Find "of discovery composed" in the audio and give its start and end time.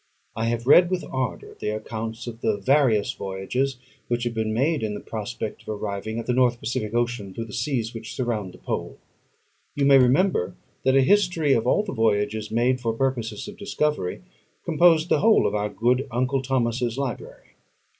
13.47-15.09